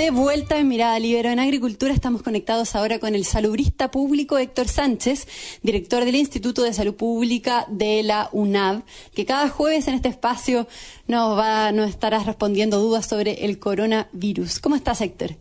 de 0.00 0.10
vuelta 0.10 0.56
en 0.56 0.66
Mirada 0.66 0.98
Libero 0.98 1.28
en 1.28 1.38
Agricultura. 1.38 1.92
Estamos 1.92 2.22
conectados 2.22 2.74
ahora 2.74 2.98
con 2.98 3.14
el 3.14 3.26
salubrista 3.26 3.90
público 3.90 4.38
Héctor 4.38 4.66
Sánchez, 4.66 5.60
director 5.62 6.06
del 6.06 6.14
Instituto 6.14 6.62
de 6.62 6.72
Salud 6.72 6.94
Pública 6.94 7.66
de 7.68 8.02
la 8.02 8.30
UNAV, 8.32 8.82
que 9.14 9.26
cada 9.26 9.50
jueves 9.50 9.88
en 9.88 9.94
este 9.94 10.08
espacio 10.08 10.66
nos 11.06 11.38
va, 11.38 11.70
nos 11.72 11.90
estará 11.90 12.18
respondiendo 12.20 12.78
dudas 12.78 13.06
sobre 13.06 13.44
el 13.44 13.58
coronavirus. 13.58 14.60
¿Cómo 14.60 14.74
estás, 14.74 15.02
Héctor? 15.02 15.32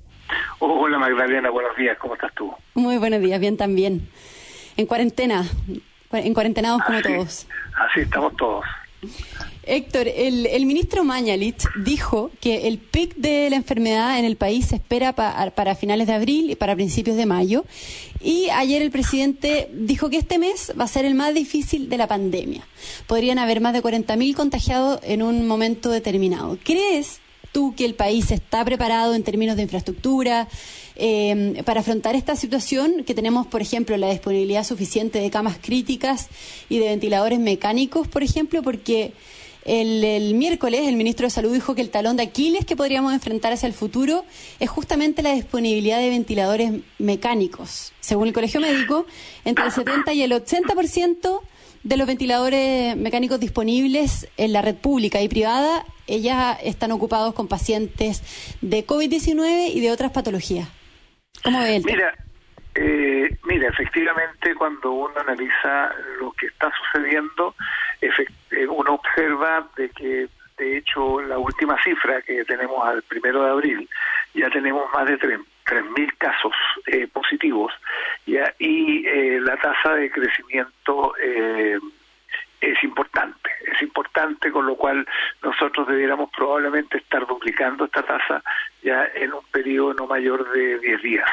Hola 0.59 0.99
Magdalena, 0.99 1.49
buenos 1.49 1.77
días. 1.77 1.97
¿Cómo 1.97 2.15
estás 2.15 2.33
tú? 2.35 2.53
Muy 2.73 2.97
buenos 2.97 3.21
días, 3.21 3.39
bien 3.39 3.55
también. 3.55 4.09
En 4.75 4.87
cuarentena, 4.87 5.45
en 6.11 6.33
cuarentenados 6.33 6.81
como 6.83 7.01
todos. 7.01 7.47
Así 7.77 8.01
estamos 8.01 8.35
todos. 8.35 8.65
Héctor, 9.63 10.07
el, 10.07 10.65
ministro 10.65 11.03
Mañalich 11.03 11.63
dijo 11.83 12.31
que 12.39 12.67
el 12.67 12.77
pic 12.79 13.15
de 13.15 13.49
la 13.49 13.57
enfermedad 13.57 14.17
en 14.17 14.25
el 14.25 14.35
país 14.35 14.67
se 14.67 14.75
espera 14.75 15.13
para 15.13 15.75
finales 15.75 16.07
de 16.07 16.13
abril 16.13 16.49
y 16.49 16.55
para 16.55 16.75
principios 16.75 17.17
de 17.17 17.25
mayo. 17.25 17.65
Y 18.21 18.49
ayer 18.49 18.81
el 18.81 18.91
presidente 18.91 19.69
dijo 19.73 20.09
que 20.09 20.17
este 20.17 20.39
mes 20.39 20.73
va 20.79 20.85
a 20.85 20.87
ser 20.87 21.05
el 21.05 21.13
más 21.13 21.33
difícil 21.33 21.89
de 21.89 21.97
la 21.97 22.07
pandemia. 22.07 22.67
Podrían 23.07 23.37
haber 23.37 23.61
más 23.61 23.73
de 23.73 23.83
40.000 23.83 24.33
contagiados 24.35 24.99
en 25.03 25.21
un 25.21 25.45
momento 25.45 25.89
determinado. 25.91 26.57
¿Crees 26.63 27.19
tú 27.51 27.73
que 27.75 27.85
el 27.85 27.95
país 27.95 28.31
está 28.31 28.63
preparado 28.65 29.13
en 29.13 29.23
términos 29.23 29.55
de 29.55 29.63
infraestructura 29.63 30.47
eh, 30.95 31.61
para 31.65 31.81
afrontar 31.81 32.15
esta 32.15 32.35
situación? 32.35 33.03
Que 33.05 33.13
tenemos, 33.13 33.47
por 33.47 33.61
ejemplo, 33.61 33.95
la 33.97 34.09
disponibilidad 34.09 34.63
suficiente 34.63 35.19
de 35.19 35.29
camas 35.29 35.57
críticas 35.61 36.27
y 36.69 36.79
de 36.79 36.89
ventiladores 36.89 37.39
mecánicos, 37.39 38.07
por 38.07 38.23
ejemplo, 38.23 38.61
porque 38.63 39.13
el, 39.69 40.33
miércoles 40.33 40.87
el 40.87 40.95
ministro 40.95 41.27
de 41.27 41.29
Salud 41.29 41.53
dijo 41.53 41.75
que 41.75 41.81
el 41.81 41.91
talón 41.91 42.17
de 42.17 42.23
Aquiles 42.23 42.65
que 42.65 42.75
podríamos 42.75 43.13
enfrentar 43.13 43.53
hacia 43.53 43.67
el 43.67 43.73
futuro 43.73 44.25
es 44.59 44.67
justamente 44.67 45.21
la 45.21 45.33
disponibilidad 45.33 45.99
de 45.99 46.09
ventiladores 46.09 46.71
mecánicos. 46.97 47.93
Según 47.99 48.27
el 48.27 48.33
Colegio 48.33 48.59
Médico, 48.59 49.05
entre 49.45 49.65
el 49.65 49.71
70 49.71 50.13
y 50.13 50.23
el 50.23 50.31
80% 50.31 51.41
de 51.83 51.97
los 51.97 52.07
ventiladores 52.07 52.97
mecánicos 52.97 53.39
disponibles 53.39 54.27
en 54.37 54.53
la 54.53 54.63
red 54.63 54.75
pública 54.75 55.21
y 55.21 55.29
privada, 55.29 55.85
ellas 56.07 56.57
están 56.63 56.91
ocupados 56.91 57.35
con 57.35 57.47
pacientes 57.47 58.23
de 58.61 58.85
COVID-19 58.87 59.69
y 59.71 59.81
de 59.81 59.91
otras 59.91 60.11
patologías. 60.11 60.67
¿Cómo 61.43 61.59
ve 61.59 61.79
Mira, 61.85 62.15
eh, 62.73 63.29
mira, 63.43 63.69
efectivamente, 63.69 64.55
cuando 64.55 64.91
uno 64.91 65.13
analiza 65.19 65.91
lo 66.19 66.31
que 66.31 66.47
está 66.47 66.71
sucediendo, 66.81 67.55
eh, 68.59 68.67
uno 68.67 68.95
observa 68.95 69.67
de 69.75 69.89
que, 69.89 70.27
de 70.57 70.77
hecho, 70.77 71.21
la 71.21 71.37
última 71.37 71.81
cifra 71.83 72.21
que 72.21 72.43
tenemos 72.45 72.85
al 72.85 73.01
primero 73.03 73.43
de 73.43 73.51
abril, 73.51 73.89
ya 74.33 74.49
tenemos 74.49 74.91
más 74.93 75.05
de 75.07 75.17
3.000 75.17 76.17
casos 76.17 76.53
eh, 76.87 77.07
positivos 77.07 77.73
ya, 78.25 78.53
y 78.59 79.03
la 79.39 79.57
tasa 79.57 79.95
de 79.95 80.11
crecimiento 80.11 81.13
es 82.61 82.83
importante, 82.83 83.49
es 83.71 83.81
importante, 83.81 84.51
con 84.51 84.65
lo 84.65 84.75
cual 84.75 85.07
nosotros 85.41 85.87
debiéramos 85.87 86.29
probablemente 86.35 86.97
estar 86.97 87.25
duplicando 87.25 87.85
esta 87.85 88.03
tasa 88.03 88.43
ya 88.83 89.05
en 89.15 89.33
un 89.33 89.43
periodo 89.51 89.93
no 89.93 90.07
mayor 90.07 90.51
de 90.51 90.79
10 90.79 91.01
días 91.01 91.29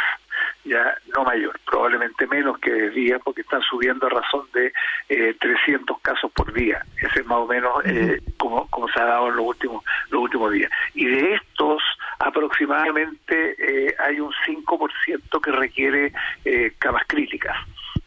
ya 0.67 0.97
no 1.14 1.25
mayor, 1.25 1.59
probablemente 1.64 2.27
menos 2.27 2.59
que 2.59 2.72
10 2.72 2.95
días, 2.95 3.20
porque 3.25 3.42
están 3.42 3.62
subiendo 3.62 4.06
a 4.06 4.11
razón 4.11 4.47
de 4.53 4.72
eh, 5.09 5.34
300 5.41 6.00
casos 6.00 6.31
por 6.32 6.53
día. 6.53 6.84
Ese 7.00 7.21
es 7.21 7.27
más 7.27 7.38
o 7.38 7.47
menos 7.47 7.72
eh, 7.84 8.21
como, 8.37 8.66
como 8.69 8.88
se 8.88 9.00
ha 9.00 9.05
dado 9.05 9.28
en 9.28 9.37
los 9.37 9.47
últimos, 9.47 9.84
los 10.10 10.22
últimos 10.22 10.53
días. 10.53 10.71
Y 10.94 11.06
de 11.06 11.34
estos, 11.34 11.82
aproximadamente 12.19 13.56
eh, 13.59 13.94
hay 13.99 14.21
un 14.21 14.32
5% 14.47 15.41
que 15.41 15.53
requiere 15.53 16.12
eh, 16.44 16.72
camas 16.78 17.05
críticas 17.06 17.56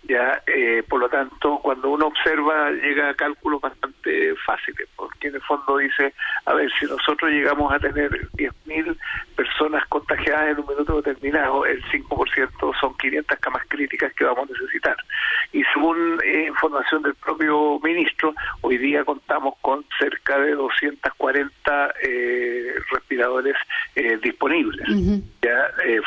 ya 0.09 0.41
eh, 0.47 0.83
por 0.89 0.99
lo 0.99 1.07
tanto 1.07 1.59
cuando 1.61 1.91
uno 1.91 2.07
observa 2.07 2.71
llega 2.71 3.09
a 3.09 3.13
cálculos 3.13 3.61
bastante 3.61 4.35
fáciles 4.45 4.89
porque 4.95 5.27
en 5.27 5.35
el 5.35 5.41
fondo 5.41 5.77
dice 5.77 6.13
a 6.45 6.53
ver 6.55 6.69
si 6.79 6.85
nosotros 6.87 7.31
llegamos 7.31 7.71
a 7.71 7.79
tener 7.79 8.09
10.000 8.31 8.97
personas 9.35 9.85
contagiadas 9.87 10.49
en 10.49 10.59
un 10.59 10.67
minuto 10.67 11.01
determinado 11.01 11.65
el 11.65 11.83
5% 11.85 12.79
son 12.79 12.97
500 12.97 13.39
camas 13.39 13.63
críticas 13.67 14.13
que 14.13 14.25
vamos 14.25 14.49
a 14.49 14.53
necesitar. 14.53 14.95
Y 15.53 15.63
según 15.73 16.19
eh, 16.23 16.45
información 16.47 17.03
del 17.03 17.15
propio 17.15 17.79
ministro 17.81 18.33
hoy 18.61 18.77
día 18.77 19.03
contamos 19.03 19.55
con 19.61 19.85
cerca 19.99 20.39
de 20.39 20.51
240 20.51 21.93
eh, 22.03 22.73
respiradores 22.91 23.55
eh, 23.95 24.17
disponibles 24.21 24.87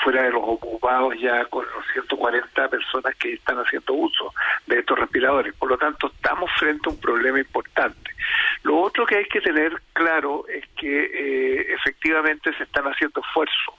fuera 0.02 0.22
de 0.22 0.30
los 0.30 0.42
ocupados 0.44 1.14
ya 1.20 1.44
con 1.46 1.64
los 1.64 1.84
140 1.92 2.68
personas 2.68 3.14
que 3.16 3.34
están 3.34 3.58
haciendo 3.58 3.92
uso 3.94 4.32
de 4.66 4.80
estos 4.80 4.98
respiradores. 4.98 5.54
Por 5.54 5.68
lo 5.68 5.78
tanto, 5.78 6.08
estamos 6.08 6.50
frente 6.58 6.88
a 6.88 6.92
un 6.92 7.00
problema 7.00 7.38
importante. 7.38 8.10
Lo 8.62 8.80
otro 8.80 9.06
que 9.06 9.18
hay 9.18 9.26
que 9.26 9.40
tener 9.40 9.80
claro 9.92 10.44
es 10.48 10.64
que 10.76 11.04
eh, 11.04 11.74
efectivamente 11.74 12.52
se 12.56 12.64
están 12.64 12.84
haciendo 12.84 13.20
esfuerzos 13.20 13.74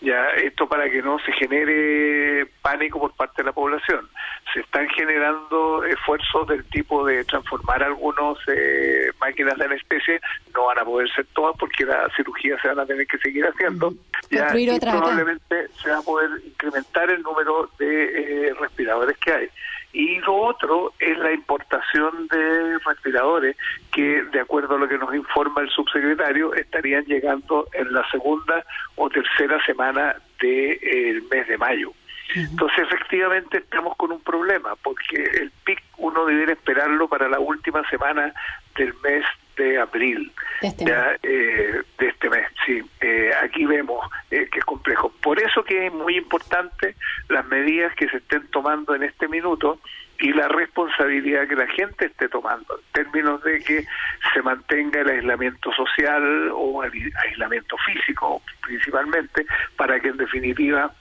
ya 0.00 0.30
esto 0.30 0.66
para 0.66 0.88
que 0.88 1.02
no 1.02 1.18
se 1.18 1.32
genere 1.32 2.46
pánico 2.62 2.98
por 2.98 3.14
parte 3.14 3.42
de 3.42 3.46
la 3.46 3.52
población. 3.52 4.08
Se 4.52 4.60
están 4.60 4.88
generando 4.88 5.84
esfuerzos 5.84 6.48
del 6.48 6.64
tipo 6.70 7.04
de 7.04 7.24
transformar 7.24 7.82
algunos 7.82 8.38
eh, 8.48 9.10
máquinas 9.20 9.58
de 9.58 9.66
anestesia, 9.66 10.20
no 10.54 10.66
van 10.66 10.78
a 10.78 10.84
poder 10.84 11.10
ser 11.12 11.26
todas 11.34 11.54
porque 11.58 11.84
las 11.84 12.14
cirugías 12.16 12.60
se 12.62 12.68
van 12.68 12.80
a 12.80 12.86
tener 12.86 13.06
que 13.06 13.18
seguir 13.18 13.44
haciendo. 13.44 13.92
Ya, 14.30 14.56
y 14.56 14.78
probablemente 14.78 15.68
se 15.82 15.90
va 15.90 15.98
a 15.98 16.02
poder 16.02 16.30
incrementar 16.44 17.10
el 17.10 17.20
número 17.22 17.68
de 17.78 18.48
eh, 18.48 18.54
respiradores 18.60 19.18
que 19.18 19.32
hay. 19.32 19.48
Y 19.92 20.18
lo 20.20 20.36
otro 20.36 20.92
es 21.00 21.18
la 21.18 21.32
importación 21.32 22.28
de 22.28 22.78
respiradores 22.78 23.56
que, 23.92 24.22
de 24.22 24.40
acuerdo 24.40 24.76
a 24.76 24.78
lo 24.78 24.88
que 24.88 24.98
nos 24.98 25.12
informa 25.14 25.62
el 25.62 25.70
subsecretario, 25.70 26.54
estarían 26.54 27.04
llegando 27.06 27.66
en 27.72 27.92
la 27.92 28.08
segunda 28.10 28.64
o 28.94 29.10
tercera 29.10 29.60
semana 29.66 30.14
del 30.40 31.22
mes 31.22 31.48
de 31.48 31.58
mayo. 31.58 31.92
Entonces, 32.34 32.86
efectivamente, 32.86 33.58
estamos 33.58 33.96
con 33.96 34.12
un 34.12 34.20
problema, 34.20 34.76
porque 34.76 35.16
el 35.16 35.50
PIC 35.64 35.82
uno 35.98 36.24
debería 36.24 36.54
esperarlo 36.54 37.08
para 37.08 37.28
la 37.28 37.40
última 37.40 37.82
semana 37.90 38.32
del 38.76 38.94
mes 39.02 39.24
de 39.56 39.78
abril 39.78 40.32
de 40.62 40.68
este, 40.68 40.84
eh, 41.22 41.82
de 41.98 42.06
este 42.06 42.30
mes. 42.30 42.46
Sí, 42.64 42.80
eh, 43.00 43.30
aquí 43.42 43.64
vemos 43.64 44.08
eh, 44.30 44.48
que 44.50 44.60
es 44.60 44.64
complejo. 44.64 45.12
Por 45.22 45.40
eso 45.40 45.59
que 45.70 45.86
es 45.86 45.92
muy 45.92 46.16
importante 46.16 46.96
las 47.28 47.46
medidas 47.46 47.94
que 47.94 48.08
se 48.08 48.16
estén 48.16 48.44
tomando 48.48 48.92
en 48.96 49.04
este 49.04 49.28
minuto 49.28 49.78
y 50.18 50.32
la 50.32 50.48
responsabilidad 50.48 51.46
que 51.46 51.54
la 51.54 51.68
gente 51.68 52.06
esté 52.06 52.28
tomando 52.28 52.76
en 52.76 53.04
términos 53.04 53.40
de 53.44 53.60
que 53.60 53.86
se 54.34 54.42
mantenga 54.42 55.02
el 55.02 55.10
aislamiento 55.10 55.72
social 55.72 56.50
o 56.52 56.82
el 56.82 57.12
aislamiento 57.24 57.76
físico 57.86 58.42
principalmente 58.60 59.46
para 59.76 60.00
que 60.00 60.08
en 60.08 60.16
definitiva 60.16 60.92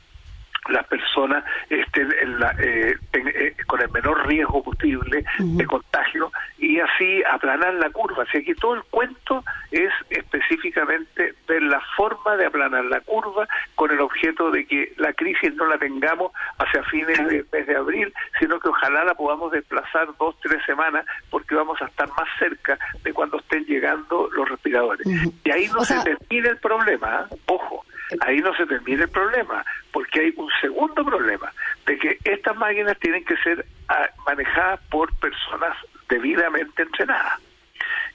las 0.69 0.85
personas 0.85 1.43
estén 1.71 2.11
eh, 2.59 2.95
eh, 3.13 3.55
con 3.65 3.81
el 3.81 3.89
menor 3.89 4.27
riesgo 4.27 4.61
posible 4.61 5.25
de 5.39 5.65
contagio 5.65 6.31
y 6.69 6.79
así 6.79 7.23
aplanar 7.23 7.73
la 7.73 7.89
curva. 7.89 8.25
Así 8.29 8.43
que 8.43 8.53
todo 8.53 8.75
el 8.75 8.83
cuento 8.83 9.43
es 9.71 9.91
específicamente 10.11 11.33
ver 11.47 11.63
la 11.63 11.81
forma 11.97 12.37
de 12.37 12.45
aplanar 12.45 12.85
la 12.85 13.01
curva 13.01 13.47
con 13.73 13.89
el 13.89 13.99
objeto 13.99 14.51
de 14.51 14.67
que 14.67 14.93
la 14.97 15.11
crisis 15.13 15.51
no 15.55 15.65
la 15.65 15.79
tengamos 15.79 16.31
hacia 16.59 16.83
fines 16.83 17.17
del 17.17 17.43
mes 17.51 17.65
de 17.65 17.75
abril, 17.75 18.13
sino 18.39 18.59
que 18.59 18.69
ojalá 18.69 19.03
la 19.03 19.15
podamos 19.15 19.51
desplazar 19.51 20.09
dos, 20.19 20.35
tres 20.41 20.63
semanas 20.63 21.07
porque 21.31 21.55
vamos 21.55 21.81
a 21.81 21.85
estar 21.85 22.07
más 22.09 22.27
cerca 22.37 22.77
de 23.03 23.13
cuando 23.13 23.39
estén 23.39 23.65
llegando 23.65 24.29
los 24.31 24.47
respiradores. 24.47 25.07
Y 25.43 25.51
ahí 25.51 25.67
no 25.73 25.83
se 25.83 25.99
termina 26.03 26.49
el 26.49 26.57
problema, 26.57 27.25
¿eh? 27.31 27.35
ojo 27.47 27.83
ahí 28.21 28.39
no 28.39 28.51
se 28.55 28.65
termina 28.65 29.03
el 29.03 29.09
problema, 29.09 29.63
porque 29.91 30.19
hay 30.19 30.33
un 30.35 30.49
segundo 30.59 31.05
problema, 31.05 31.51
de 31.85 31.97
que 31.99 32.17
estas 32.23 32.57
máquinas 32.57 32.97
tienen 32.97 33.23
que 33.23 33.37
ser 33.37 33.63
ah, 33.87 34.09
manejadas 34.25 34.79
por 34.89 35.13
personas 35.19 35.75
debidamente 36.09 36.81
entrenadas. 36.83 37.39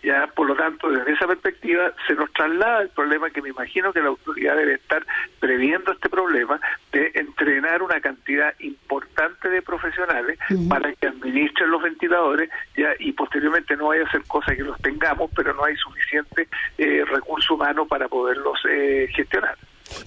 Ya, 0.02 0.26
por 0.26 0.46
lo 0.46 0.54
tanto, 0.54 0.90
desde 0.90 1.12
esa 1.12 1.26
perspectiva 1.26 1.90
se 2.06 2.14
nos 2.14 2.30
traslada 2.34 2.82
el 2.82 2.90
problema 2.90 3.30
que 3.30 3.40
me 3.40 3.48
imagino 3.48 3.90
que 3.90 4.00
la 4.00 4.08
autoridad 4.08 4.54
debe 4.54 4.74
estar 4.74 5.04
previendo 5.40 5.92
este 5.92 6.10
problema 6.10 6.60
de 6.92 7.10
entrenar 7.14 7.82
una 7.82 7.98
cantidad 8.02 8.52
importante 8.60 9.48
de 9.48 9.62
profesionales 9.62 10.38
para 10.68 10.92
que 10.92 11.06
administren 11.06 11.70
los 11.70 11.82
ventiladores 11.82 12.50
ya 12.76 12.90
y 12.98 13.12
posteriormente 13.12 13.76
no 13.76 13.88
vaya 13.88 14.04
a 14.04 14.10
ser 14.10 14.24
cosa 14.24 14.54
que 14.54 14.62
los 14.62 14.78
tengamos, 14.82 15.30
pero 15.34 15.54
no 15.54 15.64
hay 15.64 15.76
suficiente 15.76 16.48
eh, 16.76 17.02
recurso 17.06 17.54
humano 17.54 17.86
para 17.86 18.06
poderlos 18.06 18.60
eh, 18.68 19.08
gestionar. 19.10 19.56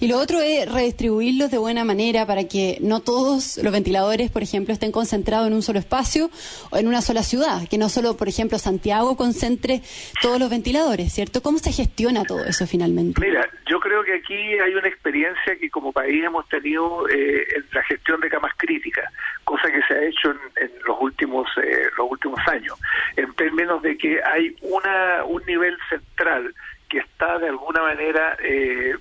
Y 0.00 0.08
lo 0.08 0.18
otro 0.18 0.40
es 0.40 0.70
redistribuirlos 0.70 1.50
de 1.50 1.58
buena 1.58 1.84
manera 1.84 2.26
para 2.26 2.44
que 2.44 2.78
no 2.80 3.00
todos 3.00 3.58
los 3.58 3.72
ventiladores, 3.72 4.30
por 4.30 4.42
ejemplo, 4.42 4.72
estén 4.72 4.92
concentrados 4.92 5.48
en 5.48 5.54
un 5.54 5.62
solo 5.62 5.78
espacio 5.78 6.30
o 6.70 6.76
en 6.76 6.88
una 6.88 7.02
sola 7.02 7.22
ciudad, 7.22 7.68
que 7.68 7.78
no 7.78 7.88
solo, 7.88 8.16
por 8.16 8.28
ejemplo, 8.28 8.58
Santiago 8.58 9.16
concentre 9.16 9.82
todos 10.20 10.38
los 10.38 10.50
ventiladores, 10.50 11.12
¿cierto? 11.12 11.42
¿Cómo 11.42 11.58
se 11.58 11.72
gestiona 11.72 12.24
todo 12.24 12.44
eso 12.44 12.66
finalmente? 12.66 13.20
Mira, 13.20 13.48
yo 13.66 13.80
creo 13.80 14.02
que 14.02 14.14
aquí 14.14 14.34
hay 14.34 14.74
una 14.74 14.88
experiencia 14.88 15.56
que 15.58 15.70
como 15.70 15.92
país 15.92 16.24
hemos 16.24 16.48
tenido 16.48 17.08
eh, 17.08 17.46
en 17.56 17.64
la 17.72 17.82
gestión 17.84 18.20
de 18.20 18.28
camas 18.28 18.52
críticas, 18.56 19.12
cosa 19.44 19.70
que 19.70 19.82
se 19.86 19.94
ha 19.94 20.04
hecho 20.04 20.30
en, 20.30 20.70
los 20.86 20.96
últimos 21.00 21.48
eh, 21.62 21.88
los 21.96 22.10
últimos 22.10 22.40
años, 22.48 22.78
en 23.16 23.32
términos 23.34 23.82
de 23.82 23.96
que 23.96 24.20
hay 24.22 24.56
una 24.62 25.24
un 25.24 25.42
nivel 25.46 25.76
central 25.88 26.54
que 26.88 26.98
está 26.98 27.38
de 27.38 27.48
alguna 27.48 27.82
manera 27.82 28.36
eh, 28.42 28.94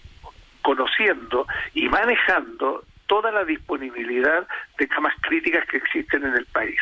conociendo 0.67 1.47
y 1.73 1.87
manejando 1.87 2.83
toda 3.05 3.31
la 3.31 3.45
disponibilidad 3.45 4.45
de 4.77 4.87
camas 4.89 5.13
críticas 5.21 5.65
que 5.65 5.77
existen 5.77 6.25
en 6.25 6.33
el 6.33 6.45
país. 6.47 6.77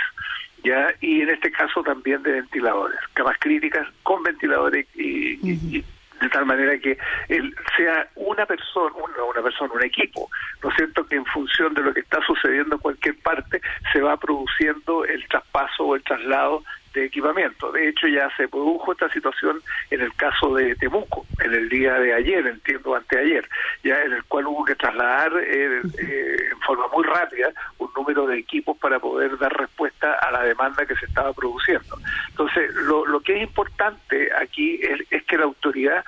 ¿ya? 0.63 0.91
Y 1.01 1.21
en 1.21 1.29
este 1.29 1.51
caso 1.51 1.83
también 1.83 2.23
de 2.23 2.31
ventiladores, 2.31 2.97
camas 3.13 3.37
críticas 3.39 3.87
con 4.01 4.23
ventiladores 4.23 4.87
y, 4.95 5.83
de 6.19 6.29
tal 6.31 6.47
manera 6.47 6.79
que 6.79 6.97
él 7.29 7.55
sea 7.77 8.07
una 8.15 8.47
persona, 8.47 8.95
una, 8.95 9.23
una 9.23 9.43
persona, 9.43 9.71
un 9.71 9.83
equipo, 9.83 10.31
¿no 10.63 10.69
es 10.69 10.75
cierto? 10.77 11.05
Que 11.05 11.17
en 11.17 11.25
función 11.25 11.75
de 11.75 11.83
lo 11.83 11.93
que 11.93 11.99
está 11.99 12.19
sucediendo 12.25 12.77
en 12.77 12.81
cualquier 12.81 13.19
parte 13.19 13.61
se 13.93 14.01
va 14.01 14.17
produciendo 14.17 15.05
el 15.05 15.27
traspaso 15.27 15.83
o 15.83 15.95
el 15.95 16.01
traslado 16.01 16.63
de 16.95 17.06
equipamiento. 17.06 17.71
De 17.71 17.89
hecho, 17.89 18.07
ya 18.07 18.30
se 18.36 18.47
produjo 18.47 18.94
esta 18.94 19.09
situación 19.09 19.62
en 19.92 20.01
el 20.01 20.13
caso 20.15 20.56
de 20.56 20.75
Temuco, 20.75 21.25
en 21.44 21.53
el 21.53 21.69
día 21.69 21.94
de 22.00 22.13
ayer, 22.13 22.47
entiendo, 22.47 22.95
anteayer, 22.95 23.47
ya 23.83 24.01
en 24.01 24.13
el 24.13 24.24
cual 24.24 24.47
hubo 24.47 24.65
que 24.65 24.75
trasladar 24.75 25.31
eh, 25.38 25.81
eh, 26.00 26.38
en 26.51 26.59
forma 26.62 26.88
muy 26.88 27.03
rápida 27.03 27.50
un 27.77 27.89
número 27.95 28.25
de 28.25 28.39
equipos 28.39 28.77
para 28.77 29.00
poder 29.00 29.38
dar 29.38 29.56
respuesta 29.56 30.13
a 30.13 30.31
la 30.31 30.44
demanda 30.44 30.86
que 30.86 30.95
se 30.95 31.06
estaba 31.06 31.33
produciendo. 31.33 31.97
Entonces, 32.30 32.74
lo, 32.74 33.06
lo 33.06 33.19
que 33.19 33.36
es 33.36 33.44
importante 33.44 34.30
aquí 34.42 34.80
es, 34.81 35.01
es 35.12 35.24
que 35.24 35.38
la 35.38 35.44
autoridad 35.44 36.03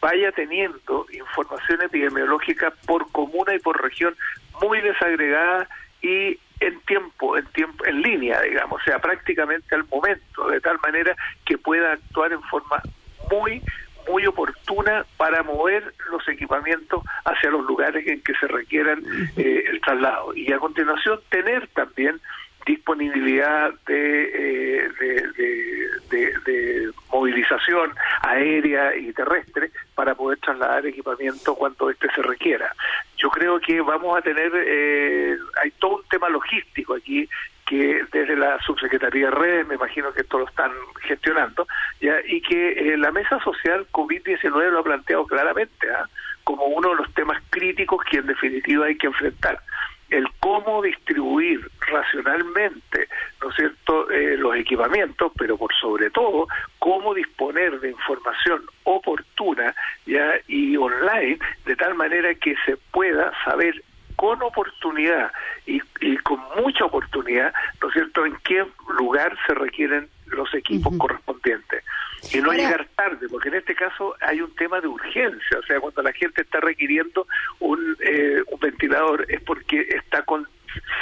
vaya 0.00 0.30
teniendo 0.32 1.06
información 1.12 1.82
epidemiológica 1.82 2.72
por 2.86 3.10
comuna 3.10 3.54
y 3.54 3.58
por 3.58 3.82
región 3.82 4.16
muy 4.62 4.80
desagregada 4.80 5.68
y 6.00 6.38
en 6.60 6.80
tiempo, 6.80 7.36
en 7.36 7.46
tiempo, 7.46 7.84
en 7.86 8.02
línea, 8.02 8.40
digamos, 8.42 8.80
o 8.80 8.84
sea, 8.84 8.98
prácticamente 8.98 9.74
al 9.74 9.84
momento, 9.84 10.48
de 10.48 10.60
tal 10.60 10.78
manera 10.80 11.14
que 11.44 11.58
pueda 11.58 11.92
actuar 11.92 12.32
en 12.32 12.42
forma 12.42 12.82
muy, 13.30 13.62
muy 14.08 14.26
oportuna 14.26 15.04
para 15.16 15.42
mover 15.42 15.92
los 16.10 16.26
equipamientos 16.28 17.02
hacia 17.24 17.50
los 17.50 17.64
lugares 17.66 18.06
en 18.06 18.20
que 18.22 18.34
se 18.34 18.46
requieran 18.46 19.02
eh, 19.36 19.64
el 19.66 19.80
traslado. 19.80 20.34
Y 20.34 20.52
a 20.52 20.58
continuación 20.58 21.20
tener 21.28 21.68
también 21.68 22.20
disponibilidad 22.66 23.72
de, 23.86 24.30
eh, 24.34 24.88
de, 26.10 26.92
movilización 27.10 27.90
aérea 28.20 28.94
y 28.94 29.12
terrestre 29.12 29.70
para 29.94 30.14
poder 30.14 30.38
trasladar 30.38 30.86
equipamiento 30.86 31.54
cuando 31.54 31.90
este 31.90 32.08
se 32.14 32.22
requiera. 32.22 32.72
Yo 33.18 33.30
creo 33.30 33.58
que 33.60 33.80
vamos 33.80 34.16
a 34.16 34.22
tener, 34.22 34.52
eh, 34.54 35.36
hay 35.62 35.70
todo 35.72 35.96
un 35.96 36.08
tema 36.08 36.28
logístico 36.28 36.94
aquí 36.94 37.28
que 37.66 38.02
desde 38.12 38.36
la 38.36 38.58
subsecretaría 38.62 39.26
de 39.26 39.30
redes, 39.30 39.66
me 39.66 39.74
imagino 39.74 40.12
que 40.12 40.22
esto 40.22 40.38
lo 40.38 40.48
están 40.48 40.70
gestionando, 41.02 41.66
ya 42.00 42.16
y 42.26 42.40
que 42.40 42.70
eh, 42.70 42.96
la 42.96 43.10
mesa 43.12 43.38
social 43.40 43.86
COVID-19 43.92 44.70
lo 44.70 44.78
ha 44.78 44.84
planteado 44.84 45.26
claramente 45.26 45.90
¿ah? 45.90 46.08
como 46.44 46.64
uno 46.64 46.90
de 46.90 46.96
los 46.96 47.12
temas 47.12 47.42
críticos 47.50 48.02
que 48.10 48.18
en 48.18 48.26
definitiva 48.26 48.86
hay 48.86 48.96
que 48.96 49.08
enfrentar 49.08 49.60
el 50.10 50.26
cómo 50.40 50.82
distribuir 50.82 51.68
racionalmente, 51.80 53.08
¿no 53.42 53.50
es 53.50 53.56
cierto?, 53.56 54.10
eh, 54.10 54.36
los 54.36 54.56
equipamientos, 54.56 55.32
pero 55.36 55.56
por 55.56 55.74
sobre 55.74 56.10
todo, 56.10 56.48
cómo 56.78 57.14
disponer 57.14 57.80
de 57.80 57.90
información 57.90 58.62
oportuna 58.84 59.74
ya 60.06 60.34
y 60.46 60.76
online, 60.76 61.38
de 61.66 61.76
tal 61.76 61.94
manera 61.94 62.34
que 62.34 62.54
se 62.64 62.76
pueda 62.90 63.32
saber 63.44 63.82
con 64.16 64.42
oportunidad 64.42 65.30
y, 65.64 65.80
con 66.18 66.40
mucha 66.56 66.86
oportunidad, 66.86 67.52
¿no 67.80 67.88
es 67.88 67.94
cierto?, 67.94 68.26
en 68.26 68.36
qué 68.44 68.66
lugar 68.98 69.36
se 69.46 69.54
requieren 69.54 70.08
los 70.30 70.52
equipos 70.54 70.96
correspondientes. 70.96 71.84
Y 72.32 72.38
no 72.38 72.52
llegar 72.52 72.86
tarde, 72.96 73.28
porque 73.30 73.48
en 73.48 73.54
este 73.54 73.74
caso 73.74 74.14
hay 74.20 74.40
un 74.40 74.54
tema 74.56 74.80
de 74.80 74.88
urgencia, 74.88 75.58
o 75.58 75.62
sea, 75.62 75.80
cuando 75.80 76.02
la 76.02 76.12
gente 76.12 76.42
está 76.42 76.60
requiriendo 76.60 77.26
un, 77.60 77.96
eh, 78.00 78.42
un 78.50 78.58
ventilador 78.58 79.24
es 79.28 79.40
porque 79.42 79.80
está 79.88 80.22
con 80.22 80.48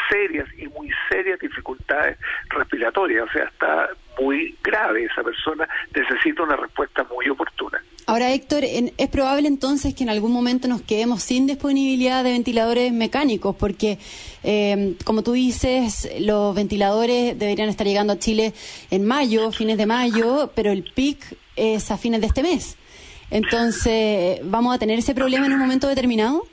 serias 0.08 0.48
y 0.56 0.66
muy 0.68 0.90
serias 1.10 1.38
dificultades 1.40 2.18
respiratorias, 2.48 3.28
o 3.28 3.32
sea, 3.32 3.44
está 3.44 3.88
muy 4.20 4.56
grave 4.62 5.04
esa 5.04 5.22
persona, 5.22 5.68
necesita 5.94 6.42
una 6.42 6.56
respuesta 6.56 7.04
muy 7.04 7.28
oportuna. 7.28 7.82
Ahora, 8.08 8.32
Héctor, 8.32 8.62
¿es 8.64 9.08
probable 9.08 9.48
entonces 9.48 9.92
que 9.92 10.04
en 10.04 10.10
algún 10.10 10.32
momento 10.32 10.68
nos 10.68 10.80
quedemos 10.80 11.24
sin 11.24 11.48
disponibilidad 11.48 12.22
de 12.22 12.30
ventiladores 12.30 12.92
mecánicos? 12.92 13.56
Porque, 13.56 13.98
eh, 14.44 14.94
como 15.04 15.22
tú 15.22 15.32
dices, 15.32 16.08
los 16.20 16.54
ventiladores 16.54 17.36
deberían 17.36 17.68
estar 17.68 17.84
llegando 17.84 18.12
a 18.12 18.18
Chile 18.18 18.54
en 18.92 19.04
mayo, 19.04 19.50
fines 19.50 19.76
de 19.76 19.86
mayo, 19.86 20.52
pero 20.54 20.70
el 20.70 20.84
PIC 20.84 21.36
es 21.56 21.90
a 21.90 21.98
fines 21.98 22.20
de 22.20 22.28
este 22.28 22.44
mes. 22.44 22.76
Entonces, 23.30 24.38
¿vamos 24.44 24.72
a 24.72 24.78
tener 24.78 25.00
ese 25.00 25.12
problema 25.12 25.46
en 25.46 25.54
un 25.54 25.58
momento 25.58 25.88
determinado? 25.88 26.46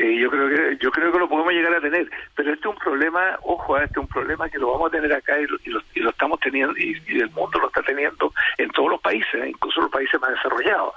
Sí, 0.00 0.18
yo 0.18 0.30
creo 0.30 0.48
que 0.48 0.78
yo 0.80 0.90
creo 0.90 1.12
que 1.12 1.18
lo 1.18 1.28
podemos 1.28 1.52
llegar 1.52 1.74
a 1.74 1.80
tener, 1.80 2.10
pero 2.34 2.54
este 2.54 2.66
es 2.66 2.74
un 2.74 2.78
problema, 2.78 3.38
ojo, 3.42 3.76
este 3.76 4.00
es 4.00 4.04
un 4.04 4.08
problema 4.08 4.48
que 4.48 4.58
lo 4.58 4.72
vamos 4.72 4.88
a 4.88 4.92
tener 4.92 5.12
acá 5.12 5.38
y 5.38 5.46
lo, 5.46 6.08
estamos 6.08 6.40
teniendo 6.40 6.74
y, 6.78 6.96
el 7.20 7.28
mundo 7.32 7.58
lo 7.58 7.66
está 7.66 7.82
teniendo 7.82 8.32
en 8.56 8.70
todos 8.70 8.92
los 8.92 9.00
países, 9.02 9.34
¿eh? 9.34 9.50
incluso 9.50 9.82
los 9.82 9.90
países 9.90 10.18
más 10.18 10.30
desarrollados. 10.30 10.94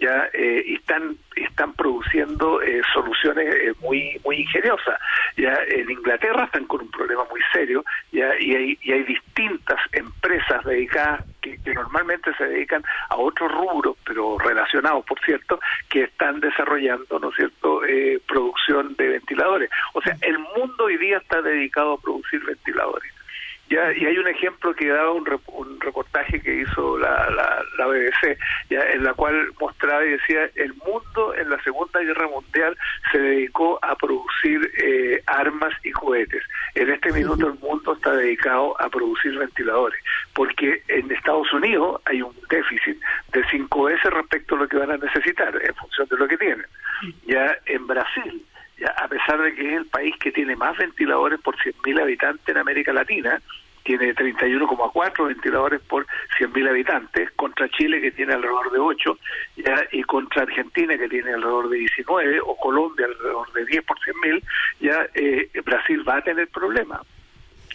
Ya 0.00 0.28
eh, 0.32 0.62
y 0.66 0.74
están 0.74 1.16
están 1.36 1.72
produciendo 1.74 2.60
eh, 2.62 2.82
soluciones 2.92 3.54
eh, 3.54 3.72
muy 3.80 4.20
muy 4.24 4.36
ingeniosas. 4.36 4.98
Ya 5.36 5.56
en 5.68 5.90
Inglaterra 5.90 6.44
están 6.44 6.64
con 6.66 6.82
un 6.82 6.90
problema 6.90 7.24
muy 7.30 7.40
serio, 7.52 7.84
ya 8.12 8.38
y 8.38 8.54
hay 8.54 8.78
y 8.82 8.92
hay 8.92 9.02
distintas 9.04 9.80
empresas 9.92 10.64
dedicadas 10.64 11.24
que, 11.64 11.74
normalmente 11.74 12.32
se 12.36 12.44
dedican 12.44 12.82
a 13.10 13.16
otros 13.16 13.50
rubros, 13.52 13.96
pero 14.04 14.38
relacionados, 14.38 15.04
por 15.04 15.18
cierto, 15.20 15.60
que 15.88 16.04
están 16.04 16.40
desarrollando, 16.40 17.18
¿no 17.18 17.30
es 17.30 17.36
cierto?, 17.36 17.84
eh, 17.84 18.20
producción 18.26 18.94
de 18.96 19.08
ventiladores. 19.08 19.70
O 19.92 20.00
sea, 20.00 20.16
el 20.22 20.38
mundo 20.38 20.84
hoy 20.84 20.96
día 20.96 21.18
está 21.18 21.42
dedicado 21.42 21.94
a 21.94 22.00
producir 22.00 22.42
ventiladores. 22.44 23.12
Ya, 23.70 23.92
y 23.92 24.04
hay 24.04 24.18
un 24.18 24.28
ejemplo 24.28 24.74
que 24.74 24.88
daba 24.88 25.12
un, 25.12 25.24
un 25.46 25.80
reportaje 25.80 26.40
que 26.40 26.60
hizo 26.60 26.98
la, 26.98 27.30
la, 27.78 27.86
BBC, 27.86 28.38
ya, 28.68 28.80
en 28.90 29.04
la 29.04 29.14
cual 29.14 29.50
mostraba 29.58 30.04
y 30.04 30.10
decía, 30.10 30.50
el 30.54 30.74
mundo 30.74 31.34
en 31.34 31.48
la 31.48 31.62
Segunda 31.62 32.00
Guerra 32.00 32.28
Mundial 32.28 32.76
se 33.10 33.18
dedicó 33.18 33.78
a 33.82 33.96
producir 33.96 34.70
eh, 34.82 35.22
armas 35.26 35.72
y 35.82 35.92
juguetes. 35.92 36.42
En 36.74 36.90
este 36.90 37.12
minuto 37.12 37.46
el 37.46 37.58
mundo 37.58 37.94
está 37.94 38.12
dedicado 38.12 38.78
a 38.80 38.88
producir 38.90 39.38
ventiladores, 39.38 40.00
porque 40.34 40.82
en 40.88 41.10
Estados 41.10 41.50
Unidos 41.52 42.02
hay 42.04 42.20
un 42.20 42.34
déficit 42.50 43.00
de 43.32 43.44
5 43.50 43.84
veces 43.84 44.12
respecto 44.12 44.56
a 44.56 44.58
lo 44.58 44.68
que 44.68 44.76
van 44.76 44.90
a 44.90 44.98
necesitar, 44.98 45.58
en 45.62 45.74
función 45.74 46.06
de 46.08 46.16
lo 46.18 46.28
que 46.28 46.36
tienen. 46.36 46.66
Ya 47.26 47.56
en 47.66 47.86
Brasil 47.86 48.44
a 48.84 49.08
pesar 49.08 49.40
de 49.40 49.54
que 49.54 49.68
es 49.68 49.76
el 49.78 49.86
país 49.86 50.14
que 50.18 50.32
tiene 50.32 50.56
más 50.56 50.76
ventiladores 50.76 51.40
por 51.40 51.56
100.000 51.56 52.00
habitantes 52.00 52.48
en 52.48 52.58
América 52.58 52.92
Latina, 52.92 53.40
tiene 53.84 54.14
31,4 54.14 55.26
ventiladores 55.26 55.80
por 55.82 56.06
100.000 56.38 56.68
habitantes, 56.68 57.30
contra 57.32 57.68
Chile 57.68 58.00
que 58.00 58.10
tiene 58.12 58.32
alrededor 58.32 58.72
de 58.72 58.78
8, 58.78 59.18
ya, 59.58 59.84
y 59.92 60.02
contra 60.02 60.42
Argentina 60.42 60.96
que 60.96 61.08
tiene 61.08 61.34
alrededor 61.34 61.68
de 61.68 61.78
19, 61.78 62.40
o 62.40 62.56
Colombia 62.56 63.06
alrededor 63.06 63.52
de 63.52 63.66
10 63.66 63.84
por 63.84 63.98
100.000, 63.98 64.42
ya 64.80 65.06
eh, 65.14 65.50
Brasil 65.64 66.02
va 66.08 66.16
a 66.16 66.22
tener 66.22 66.48
problemas 66.48 67.00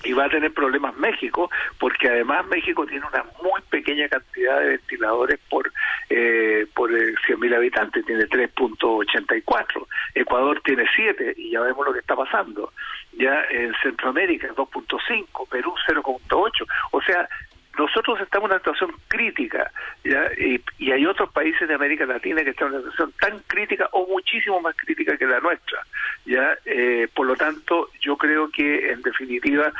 y 0.03 0.13
va 0.13 0.25
a 0.25 0.29
tener 0.29 0.53
problemas 0.53 0.95
México, 0.97 1.49
porque 1.79 2.09
además 2.09 2.45
México 2.47 2.85
tiene 2.85 3.05
una 3.05 3.23
muy 3.41 3.61
pequeña 3.69 4.07
cantidad 4.07 4.59
de 4.59 4.69
ventiladores 4.69 5.39
por 5.49 5.71
eh, 6.09 6.65
por 6.73 6.89
100.000 6.91 7.55
habitantes, 7.55 8.05
tiene 8.05 8.25
3.84, 8.25 9.87
Ecuador 10.15 10.61
tiene 10.63 10.85
7 10.95 11.35
y 11.37 11.51
ya 11.51 11.61
vemos 11.61 11.85
lo 11.85 11.93
que 11.93 11.99
está 11.99 12.15
pasando, 12.15 12.73
ya 13.13 13.43
en 13.51 13.73
Centroamérica 13.83 14.47
2.5, 14.55 15.49
Perú 15.49 15.73
0.8, 15.87 16.67
o 16.91 17.01
sea, 17.01 17.29
nosotros 17.77 18.19
estamos 18.19 18.49
en 18.49 18.55
una 18.55 18.59
situación 18.59 18.91
crítica 19.07 19.71
¿ya? 20.03 20.29
Y, 20.37 20.61
y, 20.77 20.91
hay 20.91 21.05
otros 21.05 21.31
países 21.31 21.67
de 21.67 21.73
América 21.73 22.05
Latina 22.05 22.43
que 22.43 22.49
están 22.49 22.67
en 22.67 22.73
una 22.73 22.91
situación 22.91 23.13
tan 23.19 23.39
crítica 23.47 23.87
o 23.91 24.05
muchísimo 24.07 24.59
más 24.59 24.75
crítica 24.75 25.17
que 25.17 25.25
la 25.25 25.39
nuestra. 25.39 25.85
ya 26.25 26.57
eh, 26.65 27.07
Por 27.13 27.27
lo 27.27 27.35
tanto, 27.35 27.89
yo 28.01 28.17
creo 28.17 28.49
que 28.49 28.91
en 28.91 29.01
definitiva 29.19 29.73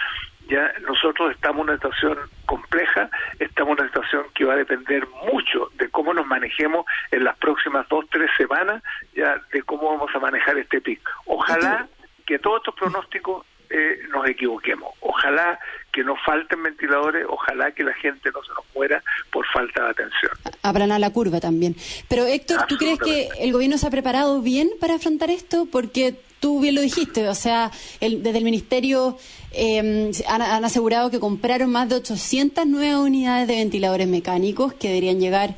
ya 0.49 0.73
nosotros 0.81 1.31
estamos 1.31 1.59
en 1.59 1.69
una 1.69 1.75
situación 1.75 2.17
compleja, 2.45 3.09
estamos 3.37 3.77
en 3.77 3.83
una 3.83 3.87
situación 3.87 4.25
que 4.33 4.45
va 4.45 4.53
a 4.53 4.57
depender 4.57 5.07
mucho 5.31 5.69
de 5.77 5.89
cómo 5.89 6.13
nos 6.13 6.25
manejemos 6.25 6.85
en 7.11 7.23
las 7.23 7.37
próximas 7.37 7.87
dos, 7.87 8.05
tres 8.09 8.29
semanas, 8.35 8.81
ya 9.15 9.39
de 9.53 9.61
cómo 9.61 9.91
vamos 9.91 10.09
a 10.13 10.19
manejar 10.19 10.57
este 10.57 10.81
pic. 10.81 10.99
Ojalá 11.25 11.87
que 12.25 12.39
todos 12.39 12.61
estos 12.61 12.75
pronósticos 12.75 13.45
eh, 13.69 13.99
nos 14.11 14.27
equivoquemos. 14.27 14.95
Ojalá 15.01 15.59
que 15.91 16.03
no 16.03 16.15
falten 16.15 16.63
ventiladores, 16.63 17.25
ojalá 17.29 17.71
que 17.71 17.83
la 17.83 17.93
gente 17.93 18.31
no 18.31 18.41
se 18.43 18.49
nos 18.49 18.65
muera 18.73 19.03
por 19.31 19.45
falta 19.47 19.83
de 19.83 19.89
atención. 19.91 20.31
Habrán 20.63 20.91
a 20.91 20.97
la 20.97 21.11
curva 21.11 21.39
también. 21.39 21.75
Pero 22.07 22.25
Héctor, 22.25 22.65
¿tú 22.67 22.77
crees 22.77 22.97
que 22.97 23.29
el 23.39 23.51
gobierno 23.53 23.77
se 23.77 23.85
ha 23.85 23.91
preparado 23.91 24.41
bien 24.41 24.69
para 24.79 24.95
afrontar 24.95 25.29
esto? 25.29 25.67
Porque 25.71 26.15
tú 26.39 26.59
bien 26.59 26.75
lo 26.75 26.81
dijiste, 26.81 27.27
o 27.27 27.35
sea, 27.35 27.71
desde 27.99 28.37
el 28.37 28.43
Ministerio 28.43 29.17
eh, 29.51 30.11
han, 30.27 30.65
asegurado 30.65 31.09
que 31.09 31.19
compraron 31.19 31.69
más 31.69 31.89
de 31.89 31.95
800 31.95 32.65
nuevas 32.65 33.05
unidades 33.05 33.47
de 33.47 33.55
ventiladores 33.55 34.07
mecánicos 34.07 34.73
que 34.73 34.89
deberían 34.89 35.19
llegar 35.19 35.55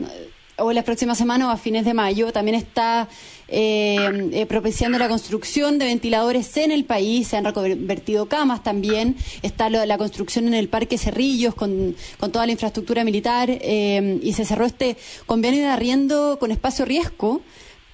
eh, 0.00 0.30
o 0.56 0.72
las 0.72 0.84
próximas 0.84 1.18
semanas 1.18 1.48
o 1.48 1.50
a 1.50 1.56
fines 1.56 1.84
de 1.84 1.94
mayo. 1.94 2.32
También 2.32 2.54
está 2.54 3.08
eh, 3.48 4.30
eh, 4.32 4.46
propiciando 4.46 4.98
la 4.98 5.08
construcción 5.08 5.78
de 5.78 5.86
ventiladores 5.86 6.56
en 6.56 6.72
el 6.72 6.84
país, 6.84 7.28
se 7.28 7.36
han 7.36 7.44
reconvertido 7.44 8.26
camas 8.26 8.62
también, 8.62 9.16
está 9.42 9.68
la 9.68 9.98
construcción 9.98 10.46
en 10.46 10.54
el 10.54 10.68
Parque 10.68 10.96
Cerrillos 10.96 11.54
con, 11.54 11.94
con 12.18 12.32
toda 12.32 12.46
la 12.46 12.52
infraestructura 12.52 13.04
militar 13.04 13.48
eh, 13.50 14.18
y 14.22 14.32
se 14.32 14.44
cerró 14.44 14.64
este 14.64 14.96
convenio 15.26 15.62
de 15.62 15.68
arriendo 15.68 16.38
con 16.38 16.52
espacio 16.52 16.84
riesgo 16.84 17.42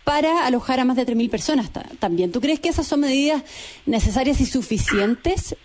para 0.04 0.46
alojar 0.46 0.80
a 0.80 0.84
más 0.84 0.96
de 0.96 1.06
3.000 1.06 1.30
personas 1.30 1.70
también. 1.98 2.32
¿Tú 2.32 2.40
crees 2.40 2.60
que 2.60 2.68
esas 2.68 2.86
son 2.86 3.00
medidas 3.00 3.44
necesarias 3.86 4.40
y 4.40 4.46
suficientes 4.46 5.56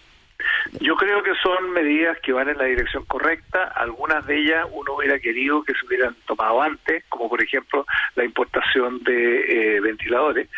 yo 0.82 0.96
creo 0.96 1.24
que 1.24 1.34
son 1.36 1.72
medidas 1.72 2.18
que 2.20 2.34
van 2.34 2.50
en 2.50 2.58
la 2.58 2.66
dirección 2.66 3.06
correcta. 3.06 3.64
Algunas 3.76 4.26
de 4.26 4.38
ellas 4.38 4.68
uno 4.72 4.96
hubiera 4.96 5.20
querido 5.20 5.64
que 5.64 5.74
se 5.74 5.86
hubieran 5.86 6.16
tomado 6.26 6.62
antes, 6.62 7.04
como 7.10 7.30
por 7.30 7.42
ejemplo 7.42 7.86
la 8.16 8.26
importación 8.26 9.04
de 9.04 9.76
eh, 9.76 9.80
ventiladores, 9.80 10.50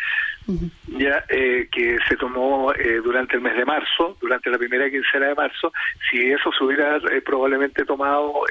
ya 0.86 1.24
eh, 1.28 1.68
que 1.70 1.98
se 2.08 2.16
tomó 2.16 2.72
eh, 2.72 3.00
durante 3.02 3.36
el 3.36 3.42
mes 3.42 3.56
de 3.56 3.64
marzo, 3.64 4.16
durante 4.20 4.50
la 4.50 4.58
primera 4.58 4.90
quincena 4.90 5.28
de 5.28 5.34
marzo. 5.34 5.72
Si 6.10 6.30
eso 6.30 6.50
se 6.52 6.64
hubiera 6.64 6.98
probablemente 7.24 7.84
tomado 7.84 8.42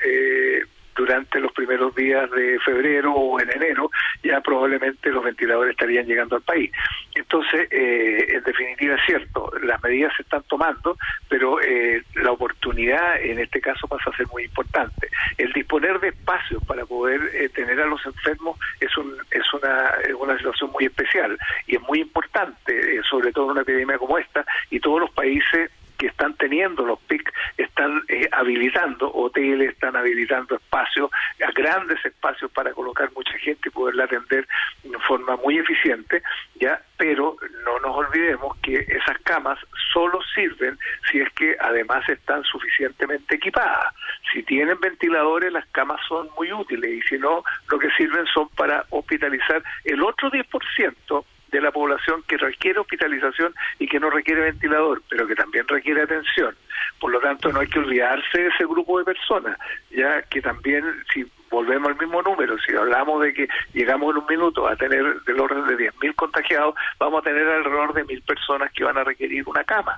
durante 0.96 1.40
los 1.40 1.52
primeros 1.54 1.94
días 1.96 2.30
de 2.32 2.60
febrero 2.60 3.14
o 3.14 3.40
en 3.40 3.52
enero, 3.52 3.90
ya 4.24 4.42
probablemente 4.42 5.10
los 5.10 5.24
ventiladores 5.24 5.72
estarían 5.72 6.06
llegando 6.06 6.36
al 6.36 6.42
país. 6.42 6.72
Entonces, 7.16 7.68
eh, 7.72 8.26
en 8.30 8.44
definitiva 8.44 8.96
es 8.96 9.02
cierto, 9.06 9.52
las 9.62 9.82
medidas 9.84 10.14
se 10.16 10.24
están 10.24 10.44
tomando, 10.44 10.98
pero 11.28 11.62
eh, 11.62 12.04
la 12.16 12.32
oportunidad 12.32 13.22
en 13.22 13.40
este 13.40 13.62
caso 13.62 13.88
pasa 13.88 14.10
a 14.10 14.18
ser 14.18 14.28
muy 14.28 14.44
importante. 14.44 15.10
El 15.38 15.52
disponer 15.54 16.00
de 16.00 16.10
espacios 16.10 16.64
para 16.64 16.86
poder 16.86 17.22
eh, 17.34 17.50
tener 17.50 17.80
a 17.82 17.86
los 17.88 18.06
enfermos 18.06 18.58
es, 18.80 18.96
un, 18.98 19.16
es 19.32 19.54
una, 19.54 19.92
una 20.20 20.38
situación 20.38 20.72
muy 20.72 20.86
especial 20.86 21.38
y 21.66 21.76
es 21.76 21.82
muy 21.82 22.02
importante, 22.02 23.02
sobre 23.10 23.32
todo 23.32 23.46
en 23.46 23.52
una 23.52 23.62
epidemia 23.62 23.98
como 23.98 24.18
esta, 24.18 24.46
y 24.70 24.80
todos 24.80 25.00
los 25.02 25.12
países 25.12 25.72
que 25.98 26.08
están 26.08 26.34
teniendo 26.36 26.86
los 26.86 27.00
PIC 27.02 27.32
están 27.58 28.04
eh, 28.08 28.28
habilitando, 28.32 29.12
hoteles 29.14 29.72
están 29.72 29.96
habilitando 29.96 30.56
espacios, 30.56 31.10
grandes 31.56 32.04
espacios 32.06 32.52
para 32.52 32.72
colocar 32.72 33.10
mucha 33.16 33.38
gente 33.40 33.70
y 33.70 33.72
poderla 33.72 34.06
atender 34.06 34.48
de 34.84 35.00
forma 35.00 35.36
muy 35.38 35.58
eficiente, 35.58 36.22
ya, 36.56 36.80
pero 36.98 37.36
no 37.66 37.80
nos 37.80 37.96
olvidemos 37.96 38.56
que 38.58 38.80
esas 38.88 39.18
camas 39.24 39.60
solo 39.94 40.20
sirven 40.36 40.78
si 41.10 41.20
es 41.20 41.32
que 41.34 41.56
además 41.60 42.08
están 42.10 42.44
suficientemente 42.44 43.36
equipadas. 43.36 43.94
Si 44.32 44.44
tienen 44.44 44.80
ventiladores, 44.80 45.52
las 45.52 45.66
camas 45.68 46.00
son 46.08 46.30
muy 46.38 46.52
útiles 46.52 46.90
y 46.90 47.02
si 47.08 47.18
no, 47.18 47.44
lo 47.70 47.80
que 47.80 47.90
sirven 47.92 48.26
son 48.28 48.50
para 48.50 48.86
hospitalizar 48.90 49.64
el 49.84 50.04
otro 50.04 50.30
10% 50.30 51.26
de 51.52 51.62
la 51.62 51.72
población 51.72 52.24
que 52.28 52.38
requiere 52.38 52.80
hospitalización 52.80 53.54
y 53.80 53.88
que 53.88 54.00
no 54.00 54.10
requiere 54.10 54.42
ventilador, 54.42 55.02
pero 55.10 55.28
que 55.28 55.36
también 55.36 55.68
requiere 55.68 56.04
atención. 56.04 56.56
Por 57.00 57.12
lo 57.12 57.20
tanto, 57.20 57.52
no 57.52 57.60
hay 57.60 57.68
que 57.68 57.80
olvidarse 57.80 58.42
de 58.42 58.48
ese 58.48 58.66
grupo 58.66 59.00
de 59.00 59.06
personas, 59.06 59.58
ya 59.92 60.22
que 60.24 60.42
también, 60.42 60.84
si 61.14 61.26
volvemos 61.50 61.90
al 61.90 61.98
mismo 61.98 62.22
número, 62.22 62.58
si 62.60 62.76
hablamos 62.76 63.22
de 63.22 63.34
que 63.34 63.48
llegamos 63.74 64.12
en 64.12 64.22
un 64.22 64.28
minuto 64.28 64.68
a 64.68 64.76
tener 64.76 65.22
del 65.22 65.40
orden 65.40 65.66
de 65.68 65.92
10.000 65.92 66.16
contagiados, 66.16 66.76
vamos 67.00 67.22
a 67.22 67.24
tener 67.24 67.48
alrededor 67.48 67.94
de 67.94 68.06
1.000 68.06 68.26
personas 68.26 68.72
que 68.74 68.84
van 68.84 68.98
a 68.98 69.04
requerir 69.04 69.44
una 69.48 69.64
cama 69.64 69.98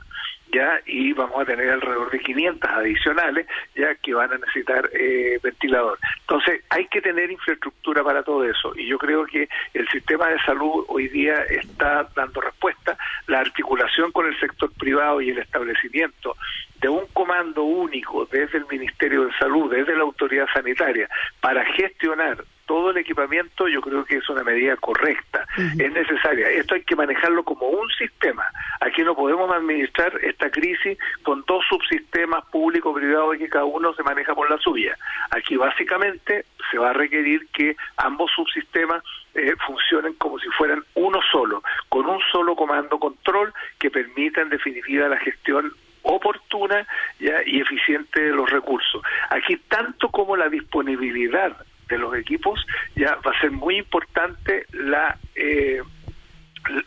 ya 0.52 0.80
y 0.86 1.14
vamos 1.14 1.42
a 1.42 1.46
tener 1.46 1.70
alrededor 1.70 2.12
de 2.12 2.20
500 2.20 2.70
adicionales 2.70 3.48
ya 3.76 3.96
que 3.96 4.14
van 4.14 4.32
a 4.34 4.38
necesitar 4.38 4.90
eh, 4.94 5.40
ventilador. 5.42 5.98
Entonces 6.22 6.64
hay 6.70 6.88
que 6.88 7.02
tener 7.02 7.32
infraestructura 7.32 8.04
para 8.04 8.24
todo 8.24 8.44
eso 8.44 8.74
y 8.76 8.88
yo 8.88 8.98
creo 8.98 9.26
que 9.26 9.48
el 9.74 9.88
sistema 9.90 10.28
de 10.30 10.40
salud 10.40 10.86
hoy 10.88 11.08
día 11.08 11.44
está 11.44 12.08
dando 12.16 12.42
respuesta, 12.42 12.98
la 13.28 13.40
articulación 13.40 14.12
con 14.12 14.28
el 14.28 14.40
sector 14.40 14.72
privado 14.74 15.22
y 15.22 15.30
el 15.30 15.40
establecimiento 15.40 16.36
de 16.82 16.90
un 16.90 17.06
comando 17.14 17.64
único 17.64 18.26
desde 18.26 18.60
el 18.60 18.66
Ministerio 18.68 19.26
de 19.26 19.34
Salud, 19.38 19.72
desde 19.72 19.96
la 19.96 20.04
autoridad 20.04 20.48
sanitaria, 20.54 21.10
para 21.42 21.66
gestionar 21.66 22.44
todo 22.66 22.92
el 22.92 22.98
equipamiento, 22.98 23.68
yo 23.68 23.82
creo 23.82 24.06
que 24.06 24.18
es 24.18 24.30
una 24.30 24.44
medida 24.44 24.76
correcta, 24.78 25.44
es 25.58 25.92
necesaria. 25.92 26.50
Esto 26.52 26.76
hay 26.76 26.84
que 26.84 26.96
manejarlo 26.96 27.44
como 27.44 27.68
un 27.68 27.90
sistema. 27.90 28.46
Aquí 29.00 29.06
no 29.06 29.16
podemos 29.16 29.50
administrar 29.50 30.12
esta 30.24 30.50
crisis 30.50 30.98
con 31.24 31.42
dos 31.48 31.64
subsistemas 31.70 32.44
público 32.52 32.94
privado 32.94 33.34
y 33.34 33.38
que 33.38 33.48
cada 33.48 33.64
uno 33.64 33.94
se 33.94 34.04
maneja 34.04 34.36
por 34.36 34.52
la 34.52 34.58
suya. 34.58 34.98
Aquí 35.30 35.56
básicamente 35.56 36.44
se 36.70 36.78
va 36.78 36.90
a 36.90 36.94
requerir 36.94 37.48
que 37.54 37.78
ambos 37.96 38.30
subsistemas 38.36 39.02
eh, 39.36 39.54
funcionen 39.66 40.16
como 40.16 40.38
si 40.38 40.50
fueran 40.50 40.84
uno 40.96 41.22
solo, 41.32 41.64
con 41.88 42.08
un 42.08 42.20
solo 42.30 42.58
comando 42.58 43.00
control 43.00 43.54
que 43.80 43.90
permita 43.90 44.42
en 44.42 44.50
definitiva 44.50 45.08
la 45.08 45.18
gestión 45.20 45.72
oportuna 46.02 46.86
ya, 47.22 47.38
y 47.46 47.62
eficiente 47.62 48.20
de 48.20 48.32
los 48.32 48.50
recursos. 48.50 49.02
Aquí 49.30 49.56
tanto 49.70 50.10
como 50.10 50.36
la 50.36 50.50
disponibilidad 50.50 51.56
de 51.88 51.98
los 51.98 52.14
equipos, 52.16 52.68
ya 52.98 53.16
va 53.26 53.32
a 53.32 53.40
ser 53.40 53.52
muy 53.52 53.78
importante 53.78 54.66
la 54.74 55.18
eh, 55.36 55.82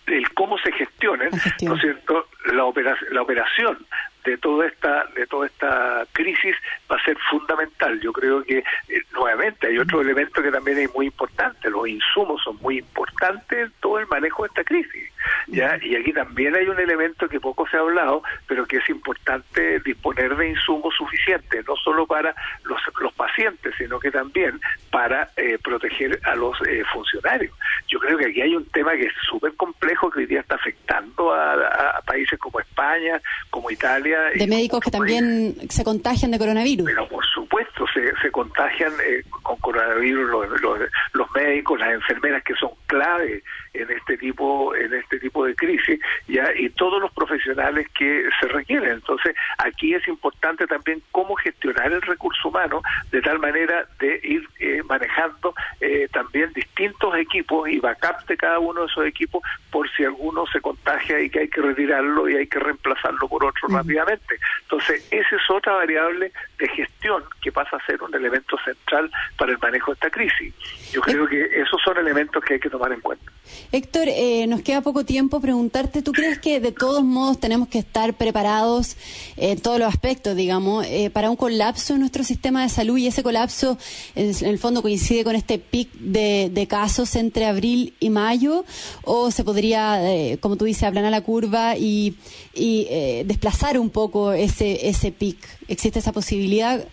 el 0.07 0.33
cómo 0.35 0.59
se 0.59 0.73
gestionen, 0.73 1.31
¿no 1.62 1.75
es 1.75 1.81
cierto?, 1.81 2.29
la, 2.52 2.64
operación, 2.64 3.14
la 3.14 3.23
operación 3.23 3.79
de 4.25 4.37
toda 4.38 4.67
esta 4.67 5.05
de 5.14 5.26
toda 5.26 5.47
esta 5.47 6.07
crisis 6.12 6.55
va 6.91 6.97
a 6.97 7.05
ser 7.05 7.17
fundamental. 7.31 8.00
Yo 8.00 8.12
creo 8.12 8.43
que 8.43 8.59
eh, 8.59 9.02
nuevamente 9.12 9.67
hay 9.67 9.79
otro 9.79 10.00
elemento 10.00 10.43
que 10.43 10.50
también 10.50 10.79
es 10.79 10.95
muy 10.95 11.07
importante. 11.07 11.71
Los 11.71 11.88
insumos 11.88 12.43
son 12.43 12.57
muy 12.61 12.79
importantes 12.79 13.59
en 13.59 13.73
todo 13.81 13.99
el 13.99 14.07
manejo 14.07 14.43
de 14.43 14.49
esta 14.49 14.64
crisis. 14.64 15.11
ya 15.49 15.79
Y 15.83 15.97
aquí 15.97 16.12
también 16.12 16.55
hay 16.55 16.67
un 16.67 16.79
elemento 16.79 17.29
que 17.29 17.41
poco 17.41 17.67
se 17.69 17.76
ha 17.76 17.81
hablado, 17.81 18.23
pero 18.47 18.67
que 18.67 18.79
es 18.79 18.88
importante 18.88 19.81
disponer 19.81 20.37
de 20.37 20.50
insumos 20.50 20.95
suficientes, 20.95 21.67
no 21.67 21.76
solo 21.76 22.07
para 22.07 22.35
los, 22.64 22.81
los 23.00 23.12
pacientes, 23.14 23.75
sino 23.76 23.99
que 23.99 24.11
también 24.11 24.61
para 24.91 25.31
eh, 25.37 25.59
proteger 25.62 26.21
a 26.25 26.35
los 26.35 26.57
eh, 26.67 26.85
funcionarios. 26.93 27.57
Yo 27.88 27.99
creo 27.99 28.19
que 28.19 28.26
aquí 28.26 28.41
hay 28.41 28.55
un 28.55 28.67
tema 28.67 28.93
que 28.93 29.07
es 29.07 29.12
súper 29.29 29.55
complejo 29.57 30.11
que 30.11 30.21
hoy 30.21 30.26
día 30.26 30.41
está 30.41 30.57
afectando 30.57 31.33
a 31.35 32.00
países 32.07 32.38
como 32.38 32.61
España, 32.61 33.21
como 33.50 33.71
Italia, 33.71 34.12
de 34.35 34.47
médicos 34.47 34.81
que 34.81 34.90
también 34.90 35.57
se 35.69 35.85
contagian 35.85 36.31
de 36.31 36.38
coronavirus. 36.38 36.87
Pero 36.87 37.09
por 37.09 37.25
supuesto, 37.26 37.85
se, 37.92 38.12
se 38.21 38.31
contagian 38.31 38.92
eh, 39.07 39.23
con 39.59 39.73
coronavirus 39.73 40.31
los, 40.31 40.61
los, 40.61 40.79
los, 41.13 41.31
médicos, 41.33 41.79
las 41.81 41.93
enfermeras 41.93 42.43
que 42.45 42.55
son 42.55 42.71
clave 42.87 43.43
en 43.75 43.91
este 43.91 44.19
tipo 44.19 44.75
en 44.75 44.93
este 44.93 45.19
tipo 45.19 45.47
de 45.47 45.55
crisis 45.55 45.99
ya 46.29 46.51
y 46.55 46.69
todos 46.71 47.01
los 47.01 47.11
profesionales 47.13 47.87
que 47.99 48.29
se 48.41 48.49
requieren. 48.49 48.91
Entonces, 48.91 49.35
aquí 49.59 49.95
es 49.95 50.07
importante 50.09 50.67
también 50.67 51.03
cómo 51.11 51.35
gestionar 51.37 51.93
el 51.93 52.03
recurso 52.03 52.49
humano 52.49 52.83
de 53.11 53.23
tal 53.23 53.39
manera 53.39 53.87
de 53.99 54.21
ir 54.23 54.49
eh, 54.61 54.83
manejando 54.85 55.55
eh, 55.81 56.09
también 56.13 56.53
distintos 56.53 57.15
equipos 57.17 57.69
y 57.69 57.79
backup 57.79 58.27
de 58.27 58.37
cada 58.37 58.59
uno 58.59 58.83
de 58.83 58.87
esos 58.87 59.07
equipos 59.07 59.43
por 59.71 59.91
si 59.93 60.05
alguno 60.05 60.47
se 60.47 60.61
contagia 60.61 61.21
y 61.21 61.31
que 61.31 61.41
hay 61.41 61.49
que 61.49 61.63
retirarlo 61.63 62.29
y 62.29 62.37
hay 62.37 62.47
que 62.47 62.59
reemplazarlo 62.59 63.29
por 63.29 63.45
otro 63.45 63.69
rápidamente. 63.69 64.37
Entonces, 64.63 65.07
esa 65.11 65.37
es 65.37 65.51
otra 65.51 65.75
variable 65.75 66.33
de 66.59 66.69
gestión 66.69 67.25
que 67.41 67.53
pasa 67.53 67.77
a 67.77 67.87
ser 67.87 68.03
un 68.03 68.15
elemento 68.15 68.57
central 68.65 69.11
para 69.43 69.55
el 69.55 69.59
manejo 69.59 69.91
de 69.91 69.95
esta 69.95 70.09
crisis. 70.09 70.55
Yo 70.93 71.01
creo 71.01 71.27
que 71.27 71.43
esos 71.43 71.81
son 71.85 71.99
elementos 71.99 72.45
que 72.45 72.55
hay 72.55 72.61
que 72.61 72.71
tomar 72.71 72.93
en 72.93 73.01
cuenta. 73.01 73.25
Héctor, 73.73 74.05
eh, 74.07 74.47
nos 74.47 74.63
queda 74.63 74.83
poco 74.83 75.05
tiempo. 75.05 75.41
Preguntarte, 75.41 76.01
¿tú 76.01 76.13
crees 76.13 76.39
que 76.39 76.61
de 76.61 76.71
todos 76.71 77.03
modos 77.03 77.41
tenemos 77.41 77.67
que 77.67 77.81
estar 77.81 78.15
preparados 78.15 78.97
en 79.37 79.61
todos 79.61 79.81
los 79.81 79.89
aspectos, 79.89 80.37
digamos, 80.37 80.87
eh, 80.87 81.11
para 81.11 81.29
un 81.29 81.35
colapso 81.35 81.95
en 81.95 82.01
nuestro 82.01 82.23
sistema 82.23 82.63
de 82.63 82.69
salud 82.69 82.97
y 82.99 83.09
ese 83.09 83.25
colapso 83.25 83.79
en, 84.15 84.33
el 84.47 84.61
fondo 84.61 84.81
coincide 84.81 85.25
con 85.25 85.35
este 85.35 85.59
pic 85.59 85.91
de, 85.95 86.67
casos 86.71 87.17
entre 87.17 87.47
abril 87.47 87.95
y 87.99 88.11
mayo 88.11 88.65
o 89.03 89.33
se 89.33 89.43
podría, 89.43 90.09
eh, 90.09 90.39
como 90.39 90.57
tú 90.57 90.67
dices, 90.67 90.85
aplanar 90.85 91.11
la 91.11 91.23
curva 91.23 91.77
y, 91.77 92.17
y 92.55 93.25
desplazar 93.25 93.77
un 93.77 93.91
poco 93.91 94.33
ese, 94.33 94.89
ese 94.89 95.11
pic? 95.11 95.37
¿Existe 95.67 95.99
esa 95.99 96.13
posibilidad? 96.13 96.87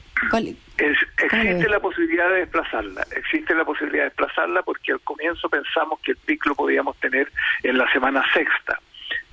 Existe 0.80 1.70
la 1.70 1.80
posibilidad 1.80 2.30
de 2.30 2.40
desplazarla, 2.40 3.06
existe 3.16 3.54
la 3.54 3.66
posibilidad 3.66 4.04
de 4.04 4.10
desplazarla 4.10 4.64
porque 4.64 4.92
al 4.92 5.02
comienzo 5.02 5.50
pensamos 5.50 6.00
que 6.02 6.12
el 6.12 6.18
PIC 6.18 6.48
lo 6.48 6.56
podíamos 6.56 6.98
tener 6.98 7.32
en 7.64 7.78
la 7.78 7.92
semana 7.92 8.24
sexta, 8.34 8.80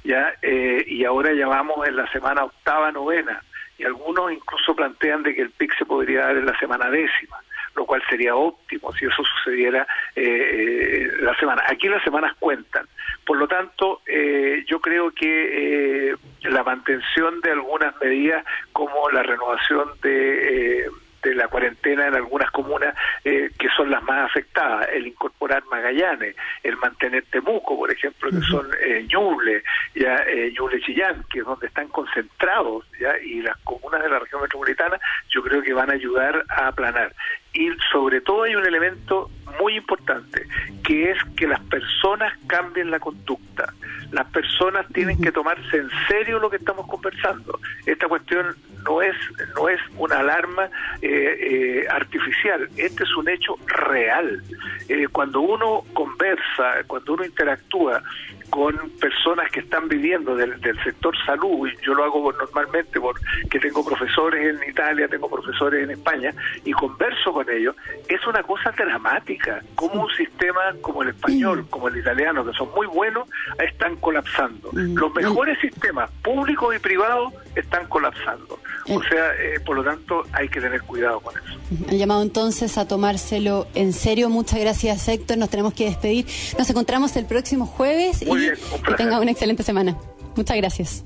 ya 0.04 0.34
eh, 0.42 0.84
y 0.86 1.04
ahora 1.04 1.32
ya 1.32 1.46
vamos 1.46 1.86
en 1.86 1.96
la 1.96 2.10
semana 2.10 2.44
octava, 2.44 2.92
novena, 2.92 3.42
y 3.78 3.84
algunos 3.84 4.32
incluso 4.32 4.74
plantean 4.74 5.22
de 5.22 5.34
que 5.34 5.42
el 5.42 5.50
PIC 5.50 5.78
se 5.78 5.84
podría 5.84 6.22
dar 6.26 6.36
en 6.36 6.46
la 6.46 6.58
semana 6.58 6.90
décima 6.90 7.38
lo 7.76 7.84
cual 7.84 8.02
sería 8.08 8.34
óptimo 8.34 8.92
si 8.94 9.04
eso 9.04 9.22
sucediera 9.22 9.86
eh, 10.14 10.22
eh, 10.24 11.10
la 11.20 11.36
semana. 11.36 11.62
Aquí 11.68 11.88
las 11.88 12.02
semanas 12.02 12.34
cuentan. 12.38 12.86
Por 13.24 13.36
lo 13.36 13.46
tanto, 13.46 14.00
eh, 14.06 14.64
yo 14.66 14.80
creo 14.80 15.10
que 15.10 16.10
eh, 16.10 16.16
la 16.42 16.64
mantención 16.64 17.40
de 17.42 17.52
algunas 17.52 17.94
medidas 18.00 18.44
como 18.72 19.10
la 19.10 19.22
renovación 19.22 19.90
de 20.02 20.88
de 21.22 21.34
la 21.34 21.48
cuarentena 21.48 22.06
en 22.06 22.14
algunas 22.14 22.50
comunas 22.50 22.94
eh, 23.24 23.50
que 23.58 23.68
son 23.76 23.90
las 23.90 24.02
más 24.02 24.30
afectadas, 24.30 24.88
el 24.92 25.06
incorporar 25.06 25.64
Magallanes, 25.66 26.36
el 26.62 26.76
mantener 26.76 27.24
Temuco, 27.30 27.76
por 27.76 27.90
ejemplo, 27.90 28.30
que 28.30 28.40
son 28.46 28.68
eh, 28.80 29.06
Ñuble, 29.10 29.62
ya 29.94 30.16
eh, 30.26 30.52
Ñuble 30.56 30.80
Chillán, 30.80 31.24
que 31.30 31.40
es 31.40 31.44
donde 31.44 31.66
están 31.66 31.88
concentrados, 31.88 32.84
ya 33.00 33.18
y 33.18 33.42
las 33.42 33.56
comunas 33.58 34.02
de 34.02 34.08
la 34.08 34.18
región 34.18 34.42
metropolitana, 34.42 34.98
yo 35.28 35.42
creo 35.42 35.62
que 35.62 35.72
van 35.72 35.90
a 35.90 35.94
ayudar 35.94 36.44
a 36.48 36.68
aplanar. 36.68 37.14
Y 37.52 37.70
sobre 37.90 38.20
todo 38.20 38.42
hay 38.42 38.54
un 38.54 38.66
elemento 38.66 39.30
muy 39.60 39.76
importante, 39.76 40.46
que 40.84 41.10
es 41.10 41.18
que 41.36 41.46
las 41.46 41.60
personas 41.64 42.32
cambien 42.46 42.90
la 42.90 43.00
conducta. 43.00 43.72
Las 44.12 44.26
personas 44.30 44.86
tienen 44.92 45.20
que 45.20 45.32
tomarse 45.32 45.76
en 45.78 45.90
serio 46.08 46.38
lo 46.38 46.48
que 46.48 46.56
estamos 46.56 46.86
conversando. 46.86 47.58
Esta 47.84 48.08
cuestión 48.08 48.54
no 48.84 49.02
es 49.02 49.16
no 49.54 49.68
es 49.68 49.80
una 49.98 50.20
alarma 50.20 50.70
eh, 51.02 51.08
eh, 51.10 51.86
artificial, 51.90 52.68
este 52.76 53.04
es 53.04 53.16
un 53.16 53.28
hecho 53.28 53.56
real. 53.66 54.42
Eh, 54.88 55.08
cuando 55.10 55.40
uno 55.40 55.82
conversa, 55.92 56.84
cuando 56.86 57.14
uno 57.14 57.24
interactúa 57.24 58.02
con 58.50 58.74
personas 59.00 59.50
que 59.50 59.60
están 59.60 59.88
viviendo 59.88 60.36
del, 60.36 60.54
sector 60.84 61.14
salud, 61.24 61.68
y 61.68 61.84
yo 61.84 61.94
lo 61.94 62.04
hago 62.04 62.32
normalmente 62.32 63.00
porque 63.00 63.58
tengo 63.58 63.84
profesores 63.84 64.54
en 64.54 64.68
Italia, 64.68 65.08
tengo 65.08 65.28
profesores 65.28 65.84
en 65.84 65.90
España, 65.90 66.32
y 66.64 66.72
converso 66.72 67.32
con 67.32 67.50
ellos, 67.50 67.74
es 68.08 68.24
una 68.26 68.42
cosa 68.42 68.70
dramática, 68.70 69.45
como 69.74 70.02
un 70.02 70.10
sistema 70.10 70.60
como 70.80 71.02
el 71.02 71.10
español, 71.10 71.66
como 71.70 71.88
el 71.88 71.96
italiano, 71.98 72.44
que 72.44 72.52
son 72.52 72.68
muy 72.74 72.86
buenos, 72.86 73.28
están 73.58 73.96
colapsando. 73.96 74.70
Los 74.72 75.14
mejores 75.14 75.58
sistemas 75.60 76.10
públicos 76.22 76.74
y 76.74 76.78
privados 76.78 77.32
están 77.54 77.86
colapsando. 77.88 78.58
O 78.88 79.02
sea, 79.02 79.32
eh, 79.34 79.60
por 79.64 79.76
lo 79.76 79.84
tanto, 79.84 80.24
hay 80.32 80.48
que 80.48 80.60
tener 80.60 80.82
cuidado 80.82 81.20
con 81.20 81.34
eso. 81.36 81.58
Han 81.88 81.98
llamado 81.98 82.22
entonces 82.22 82.78
a 82.78 82.86
tomárselo 82.86 83.66
en 83.74 83.92
serio. 83.92 84.28
Muchas 84.28 84.60
gracias, 84.60 85.08
Héctor. 85.08 85.38
Nos 85.38 85.50
tenemos 85.50 85.74
que 85.74 85.86
despedir. 85.86 86.26
Nos 86.58 86.68
encontramos 86.70 87.16
el 87.16 87.26
próximo 87.26 87.66
jueves 87.66 88.22
y 88.22 88.26
que 88.26 88.94
tenga 88.96 89.20
una 89.20 89.30
excelente 89.30 89.62
semana. 89.62 89.96
Muchas 90.36 90.56
gracias. 90.56 91.04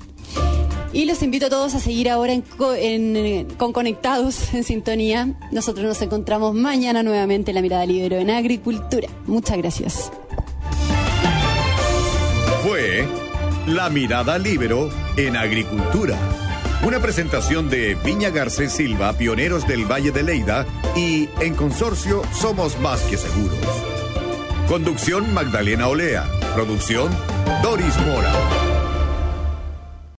Y 0.93 1.05
los 1.05 1.21
invito 1.23 1.45
a 1.45 1.49
todos 1.49 1.73
a 1.75 1.79
seguir 1.79 2.09
ahora 2.09 2.33
en, 2.33 3.47
con 3.57 3.73
Conectados 3.73 4.53
en 4.53 4.63
Sintonía. 4.63 5.33
Nosotros 5.51 5.85
nos 5.85 6.01
encontramos 6.01 6.53
mañana 6.53 7.03
nuevamente 7.03 7.51
en 7.51 7.55
La 7.55 7.61
Mirada 7.61 7.85
Libero 7.85 8.17
en 8.17 8.29
Agricultura. 8.29 9.07
Muchas 9.25 9.57
gracias. 9.57 10.11
Fue 12.63 13.07
La 13.67 13.89
Mirada 13.89 14.37
Libero 14.37 14.89
en 15.17 15.35
Agricultura 15.37 16.17
una 16.83 16.99
presentación 16.99 17.69
de 17.69 17.95
Viña 18.03 18.31
Garcés 18.31 18.71
Silva, 18.71 19.13
pioneros 19.13 19.67
del 19.67 19.85
Valle 19.85 20.11
de 20.11 20.23
Leida, 20.23 20.65
y 20.95 21.29
en 21.39 21.53
consorcio 21.53 22.23
Somos 22.33 22.79
Más 22.79 23.01
que 23.01 23.17
Seguros. 23.17 23.59
Conducción 24.67 25.33
Magdalena 25.33 25.87
Olea. 25.87 26.25
Producción 26.55 27.11
Doris 27.61 27.95
Mora. 27.99 28.70